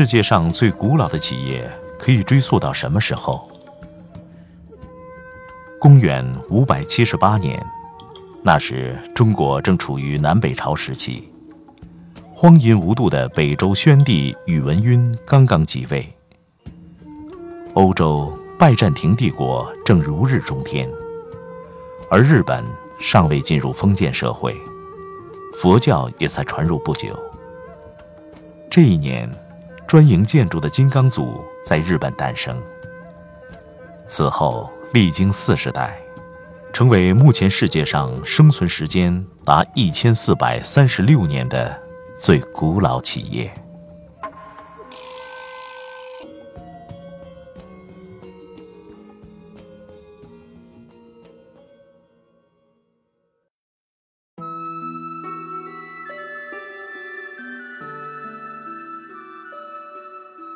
[0.00, 3.46] 世界上最古老的企业可以追溯到什么时候？
[5.78, 7.62] 公元五百七十八年，
[8.42, 11.30] 那时中国正处于南北朝时期，
[12.32, 16.10] 荒淫无度的北周宣帝宇文赟刚刚即位，
[17.74, 20.88] 欧洲拜占庭帝国正如日中天，
[22.08, 22.64] 而日本
[22.98, 24.56] 尚未进入封建社会，
[25.56, 27.14] 佛教也才传入不久。
[28.70, 29.30] 这一年。
[29.90, 32.56] 专营建筑的金刚组在日本诞生，
[34.06, 35.98] 此后历经四十代，
[36.72, 41.76] 成为目前世界上生存时间达一千四百三十六年的
[42.16, 43.52] 最古老企业。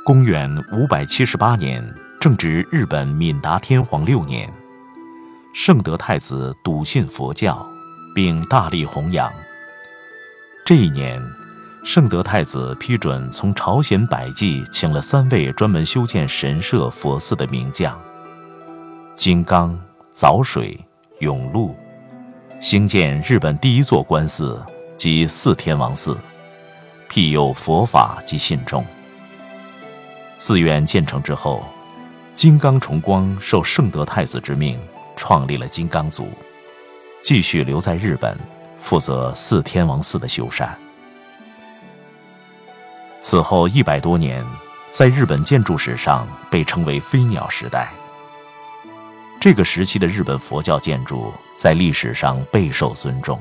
[0.04, 1.82] 公元五百七十八年，
[2.20, 4.52] 正值日本闽达天皇六年，
[5.54, 7.66] 圣德太子笃信佛教，
[8.14, 9.32] 并大力弘扬。
[10.62, 11.18] 这一年，
[11.82, 17.98] 圣德太子批准从朝鲜百济请了三位专门修建神社佛寺的名将：
[19.14, 19.74] 金刚、
[20.12, 20.78] 早水、
[21.20, 21.74] 永禄，
[22.60, 24.62] 兴建日本第一座官寺
[24.98, 26.14] 即四天王寺，
[27.08, 28.84] 庇佑佛法及信众。
[30.46, 31.64] 寺院建成之后，
[32.34, 34.78] 金刚重光受圣德太子之命，
[35.16, 36.28] 创立了金刚组，
[37.22, 38.38] 继续留在日本，
[38.78, 40.68] 负责四天王寺的修缮。
[43.22, 44.44] 此后一百多年，
[44.90, 47.88] 在日本建筑史上被称为“飞鸟时代”。
[49.40, 53.40] 这个时期的日本佛教建筑在历史上备受尊重，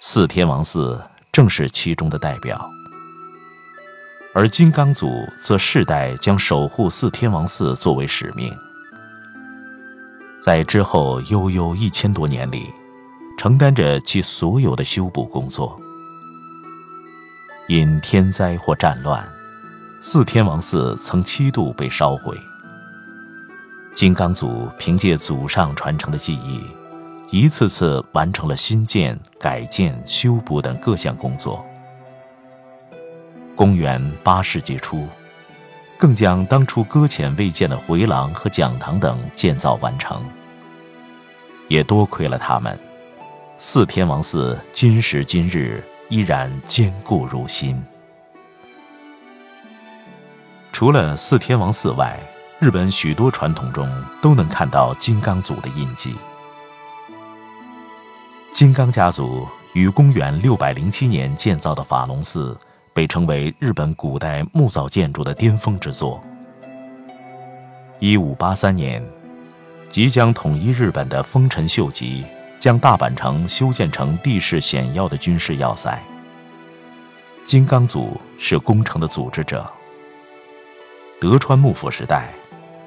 [0.00, 1.00] 四天王寺
[1.30, 2.68] 正是其中的代表。
[4.34, 8.52] 而金刚组则世代将守护四天王寺作为使命，
[10.42, 12.66] 在之后悠悠一千多年里，
[13.38, 15.80] 承担着其所有的修补工作。
[17.68, 19.24] 因天灾或战乱，
[20.00, 22.36] 四天王寺曾七度被烧毁。
[23.94, 26.60] 金刚组凭借祖上传承的技艺，
[27.30, 31.64] 一次次完成了新建、改建、修补等各项工作。
[33.56, 35.06] 公元八世纪初，
[35.96, 40.22] 更将当初搁浅未建的回廊和讲堂等建造完成。
[41.68, 42.76] 也多亏了他们，
[43.58, 47.80] 四天王寺今时今日依然坚固如新。
[50.72, 52.18] 除了四天王寺外，
[52.58, 53.88] 日本许多传统中
[54.20, 56.14] 都能看到金刚组的印记。
[58.52, 62.58] 金刚家族于公元六百零七年建造的法隆寺。
[62.94, 66.22] 被称为日本古代木造建筑的巅峰之作。
[67.98, 69.04] 一五八三年，
[69.90, 72.24] 即将统一日本的丰臣秀吉
[72.58, 76.00] 将大阪城修建成地势险要的军事要塞。
[77.44, 79.70] 金刚组是工程的组织者。
[81.20, 82.28] 德川幕府时代，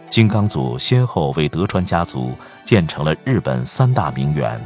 [0.09, 2.31] 金刚组先后为德川家族
[2.65, 4.59] 建成了日本三大名园：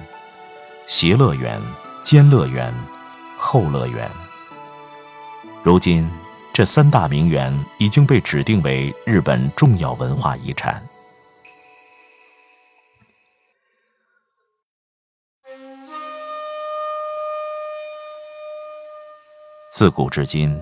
[0.87, 1.61] 协乐园、
[2.03, 2.73] 兼乐园、
[3.37, 4.09] 后乐园。
[5.63, 6.09] 如今，
[6.51, 10.81] 这三大名园已经被指定为日本重要文化遗产。
[19.71, 20.59] 自古至今，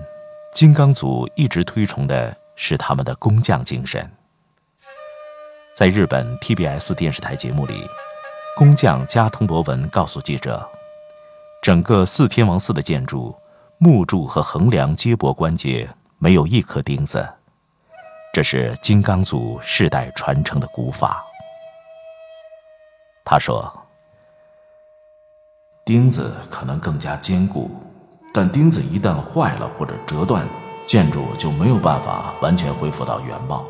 [0.52, 4.06] 金刚组一直推崇的是他们的工匠精神。
[5.74, 7.88] 在日本 TBS 电视台节目里，
[8.54, 10.70] 工匠加藤博文告诉记者，
[11.62, 13.34] 整个四天王寺的建筑。
[13.82, 15.88] 木柱和横梁接驳关节
[16.18, 17.26] 没有一颗钉子，
[18.30, 21.24] 这是金刚组世代传承的古法。
[23.24, 23.72] 他说
[25.82, 27.70] ：“钉子可能更加坚固，
[28.34, 30.46] 但钉子一旦坏了或者折断，
[30.86, 33.64] 建筑就没有办法完全恢复到原貌。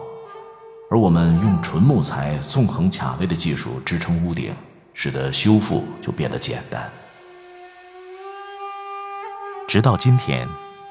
[0.90, 4.52] 而我们用纯木材纵横卡位的技术支撑屋顶，
[4.92, 6.90] 使得修复就变得简单。”
[9.70, 10.48] 直到今天，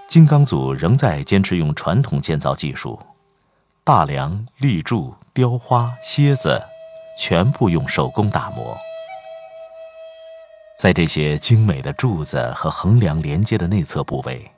[0.07, 2.97] 金刚组仍在坚持用传统建造技术，
[3.83, 6.63] 大梁、立柱、雕花、楔子，
[7.17, 8.77] 全部用手工打磨。
[10.77, 14.49] 在这些精美的柱子和横梁连接的内侧部位，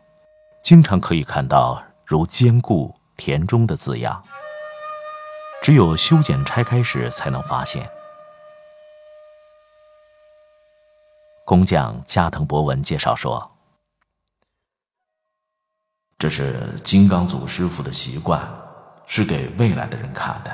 [0.61, 4.23] 经常可以看到如“坚固”“田中”的字样。
[5.63, 7.89] 只有修剪拆开时才能发现。
[11.43, 13.50] 工匠加藤博文介绍说
[16.21, 16.53] ：“这是
[16.83, 18.39] 金刚祖师傅的习惯，
[19.07, 20.51] 是给未来的人看的。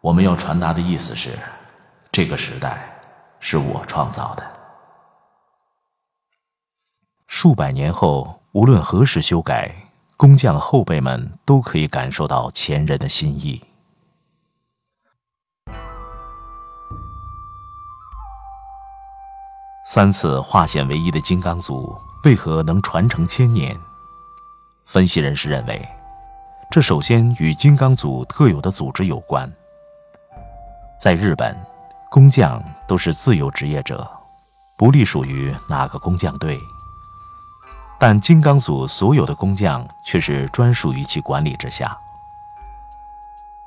[0.00, 1.36] 我们要传达的意思是，
[2.12, 2.88] 这个时代
[3.40, 4.46] 是我创造的。”
[7.26, 9.74] 数百年后，无论何时修改，
[10.16, 13.60] 工匠后辈们都可以感受到前人的心意。
[19.84, 23.76] 三次化险为夷的金刚组为何能传承千年？
[24.92, 25.88] 分析人士认为，
[26.68, 29.48] 这首先与金刚组特有的组织有关。
[31.00, 31.56] 在日本，
[32.10, 34.04] 工匠都是自由职业者，
[34.76, 36.58] 不隶属于哪个工匠队。
[38.00, 41.96] 但金刚组所有的工匠却是专属于其管理之下。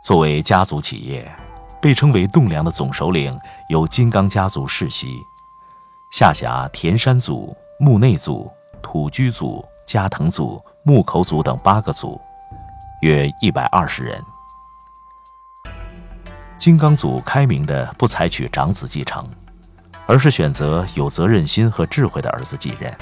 [0.01, 1.33] 作为家族企业，
[1.79, 3.39] 被称为栋梁的总首领
[3.69, 5.21] 由金刚家族世袭，
[6.11, 12.19] 下辖田山组、木内组、土居组、加藤组、木口组等八个组，
[13.01, 14.21] 约一百二十人。
[16.57, 19.27] 金刚组开明的不采取长子继承，
[20.05, 22.95] 而是选择有责任心和智慧的儿子继任。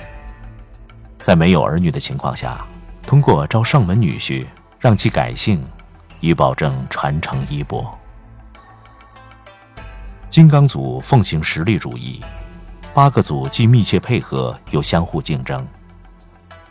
[1.19, 2.66] 在没有儿女的情况下，
[3.04, 4.48] 通过招上门女婿
[4.80, 5.63] 让其改姓，
[6.19, 7.86] 以保证传承衣钵。
[10.28, 12.19] 金刚组奉行实力主义，
[12.94, 15.68] 八个组既密切配合又相互竞争。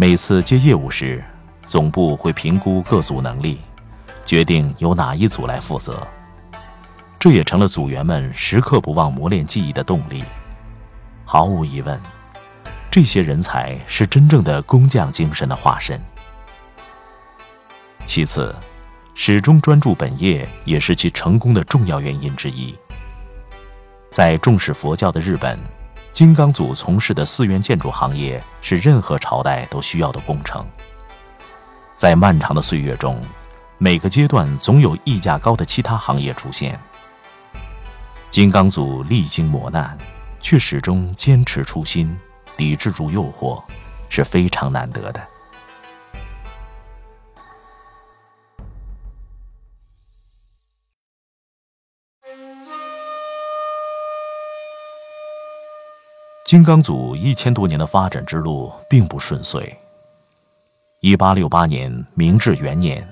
[0.00, 1.22] 每次接业务时，
[1.66, 3.60] 总部会评估各组能力，
[4.24, 6.08] 决定由哪一组来负责。
[7.18, 10.24] 这也成了组员们时刻不忘磨练技艺的动力。
[11.26, 12.00] 毫无疑问。
[12.90, 16.00] 这些人才是真正的工匠精神的化身。
[18.06, 18.54] 其次，
[19.14, 22.74] 始终专注本业也是其成功的重要原因之一。
[24.10, 25.58] 在重视佛教的日本，
[26.12, 30.66] 金刚组从事的寺院建筑行业是任何朝代都需要的工程。
[31.94, 33.20] 在漫长的岁月中，
[33.78, 36.78] 每个阶段总有溢价高的其他行业出现。
[38.30, 39.96] 金刚组历经磨难，
[40.40, 42.16] 却始终坚持初心。
[42.56, 43.62] 抵制住诱惑，
[44.10, 45.29] 是非常难得的。
[56.50, 59.72] 金刚组一千多年的发展之路并不顺遂。
[60.98, 63.08] 一八六八年，明治元年，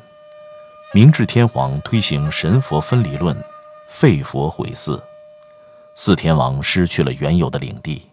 [0.93, 3.40] 明治天皇推行神佛分离论，
[3.88, 5.00] 废佛毁寺，
[5.94, 8.08] 四天王失去了原有的领地。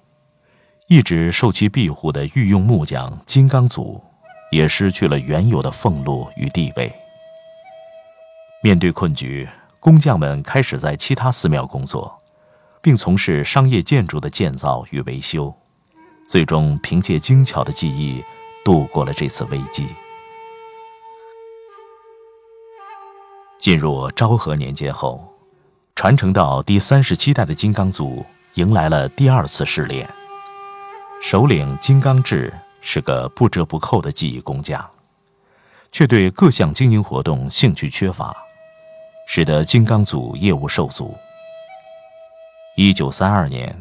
[0.86, 4.00] 一直受其庇护的御用木匠金刚组，
[4.52, 6.94] 也失去了原有的俸禄与地位。
[8.62, 9.50] 面对困局，
[9.80, 12.16] 工匠们开始在其他寺庙工作，
[12.86, 15.52] 并从事商业建筑的建造与维修，
[16.28, 18.24] 最终凭借精巧的技艺
[18.64, 19.88] 度过了这次危机。
[23.58, 25.20] 进入昭和年间后，
[25.96, 28.24] 传承到第三十七代的金刚组
[28.54, 30.08] 迎来了第二次试炼。
[31.24, 34.88] 首领金刚智是个不折不扣的技艺工匠，
[35.92, 38.38] 却对各项经营活动兴趣缺乏，
[39.28, 41.18] 使得金刚组业务受阻。
[42.78, 43.74] 一九三二年，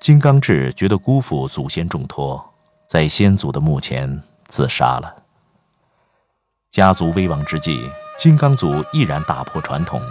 [0.00, 2.52] 金刚智觉得辜负祖先重托，
[2.84, 5.22] 在先祖的墓前自杀了。
[6.72, 10.02] 家族危亡之际，金刚族毅然打破传统，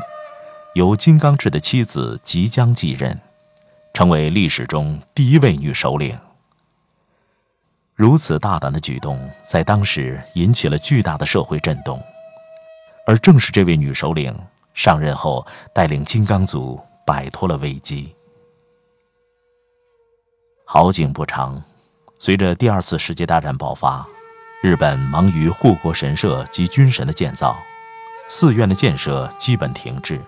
[0.73, 3.19] 由金刚智的妻子即将继任，
[3.93, 6.17] 成为历史中第一位女首领。
[7.93, 12.01] 如此大胆的举动，在当时引起了巨大的社会震动，
[13.05, 14.33] 而正是这位女首领
[14.73, 18.13] 上任后，带领金刚族摆脱了危机。
[20.65, 21.63] 好景不长，
[22.19, 24.05] 随着第二次世界大战爆发，
[24.61, 27.57] 日本忙于护国神社及军神的建造，
[28.27, 30.19] 寺院的建设基本停滞，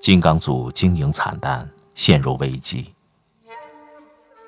[0.00, 2.94] 金刚组经营惨淡，陷入危机。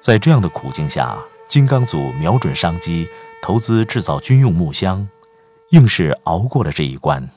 [0.00, 3.06] 在这样的苦境下，金刚组瞄准商机，
[3.42, 5.06] 投资制造军用木箱，
[5.72, 7.28] 硬是熬过了这一关，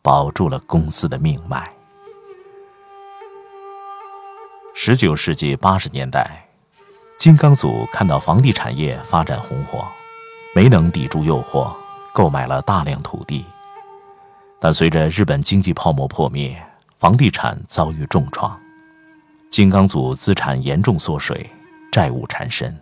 [0.00, 1.73] 保住了公司的命脉。
[4.76, 6.44] 十九世纪八十年代，
[7.16, 9.86] 金刚组看到房地产业发展红火，
[10.52, 11.72] 没能抵住诱惑，
[12.12, 13.44] 购买了大量土地。
[14.60, 16.60] 但随着日本经济泡沫破灭，
[16.98, 18.60] 房地产遭遇重创，
[19.48, 21.48] 金刚组资产严重缩水，
[21.92, 22.76] 债务缠身。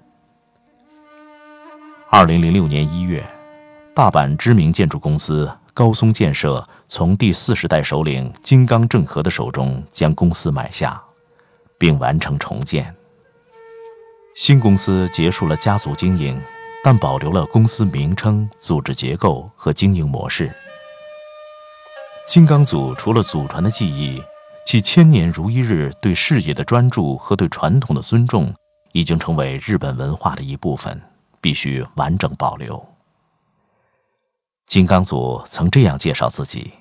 [2.08, 3.22] 二零零六年一月，
[3.94, 11.00] 大阪知名建筑公司高松建设从第四十代首领金刚正和的手中将公司买下，
[11.82, 12.94] 并完成重建。
[14.36, 16.40] 新公司结束了家族经营，
[16.84, 20.48] 但保留了公司名称、组织结构和经营模式。
[22.28, 24.22] 金刚组除了祖传的技艺，
[24.64, 28.54] 其千年如一日对事业的专注和对传统的尊重，
[28.92, 31.02] 已经成为日本文化的一部分。
[31.40, 32.86] 必须完整保留。
[34.66, 36.74] 金刚组曾这样介绍自己：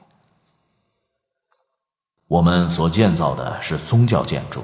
[2.27, 4.61] 我们所建造的是宗教建筑，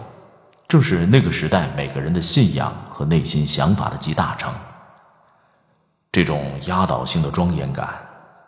[0.68, 4.54] 正是那个时代每个人的信仰和内心想法的集大成。
[6.12, 7.88] 这种压倒性的庄严感，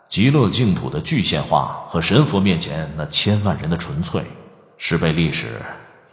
[0.08, 4.22] 极乐净土的具现化和神佛面前那千万人的纯粹，
[4.76, 5.46] 是被历史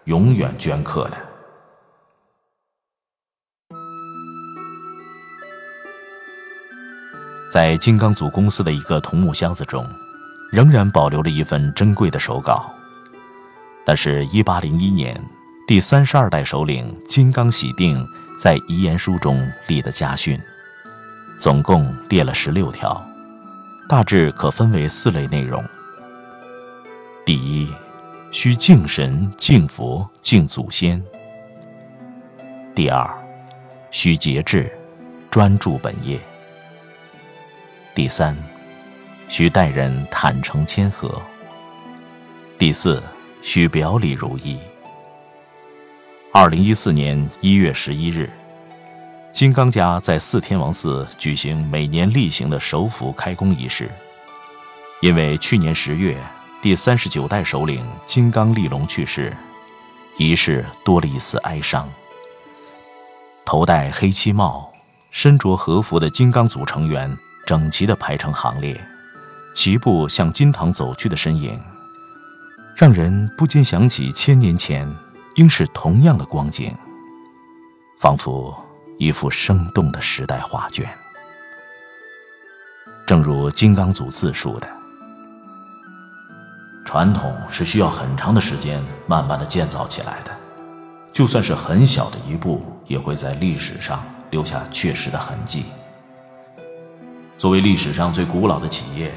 [0.06, 1.18] 永远镌刻的。
[7.52, 9.86] 在金刚组公司的一个桐木箱子中，
[10.52, 12.72] 仍然保留了一份珍贵的手稿。
[13.86, 15.20] 但是，一八零一年，
[15.68, 18.08] 第三十二代首领金刚喜定
[18.40, 20.42] 在遗言书中立的家训，
[21.38, 23.06] 总共列了十六条，
[23.90, 25.62] 大致可分为四类内容：
[27.26, 27.70] 第一，
[28.32, 31.02] 需敬神、敬佛、敬祖先；
[32.74, 33.06] 第二，
[33.92, 34.72] 需节制，
[35.30, 36.18] 专注本业。
[37.94, 38.34] 第三，
[39.28, 41.22] 需待人坦诚谦和。
[42.58, 43.04] 第四，
[43.42, 44.58] 需表里如一。
[46.40, 48.30] 二零一四年一月十一日，
[49.32, 53.90] 金刚家在四天王寺举行每年例行的首府开工仪式。
[55.02, 56.16] 因为去年十月
[56.62, 59.36] 第三十九代首领金刚利龙去世，
[60.20, 61.90] 仪式多了一丝哀伤。
[63.44, 64.72] 头戴黑漆帽、
[65.10, 67.18] 身着和服的金刚组成员。
[67.48, 68.80] 整齐地排成行列，
[69.56, 71.60] 齐步向金堂走去的身影，
[72.76, 74.88] 让人不禁想起千年前
[75.38, 76.76] 应是同样的光景，
[78.00, 78.56] 仿佛
[78.98, 80.90] 一幅生动的时代画卷。
[83.06, 84.68] 正如金刚组自述的
[86.84, 90.36] ：“传统是需要很长的时间慢慢的建造起来的，
[91.14, 95.66] 就算是很小的一步，也会在历史上留下确实的痕迹。”
[97.38, 99.14] 作为历史上最古老的企业，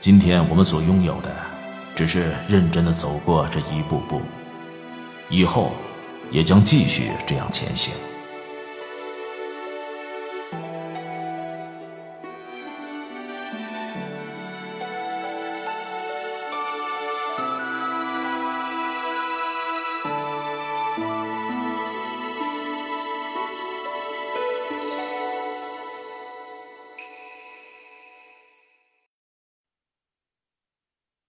[0.00, 1.28] 今天我们所拥有的，
[1.94, 4.22] 只是认真的走过这一步步，
[5.30, 5.72] 以后
[6.30, 7.94] 也将继续这样前行。